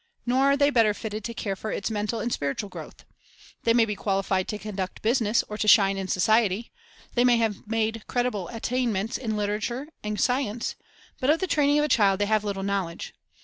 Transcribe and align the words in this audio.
Nor 0.25 0.45
are 0.45 0.57
they 0.57 0.71
better 0.71 0.95
fitted 0.95 1.23
to 1.25 1.33
care 1.35 1.55
for 1.55 1.71
its 1.71 1.91
mental 1.91 2.19
and 2.19 2.33
spiritual 2.33 2.69
growth. 2.69 3.05
They 3.65 3.73
may 3.75 3.85
be 3.85 3.93
qualified 3.95 4.47
to 4.47 4.57
conduct 4.57 5.03
business 5.03 5.43
or 5.47 5.59
to 5.59 5.67
shine 5.67 5.95
in 5.95 6.07
society; 6.07 6.71
they 7.13 7.23
may 7.23 7.37
have 7.37 7.67
made 7.67 8.07
creditable 8.07 8.47
attainments 8.47 9.15
in 9.15 9.37
literature 9.37 9.89
and 10.03 10.17
sci 10.19 10.39
ence; 10.41 10.75
but 11.19 11.29
of 11.29 11.39
the 11.39 11.45
training 11.45 11.77
of 11.77 11.85
a 11.85 11.87
child 11.87 12.19
they 12.19 12.25
have 12.25 12.43
little 12.43 12.63
knowledge. 12.63 13.13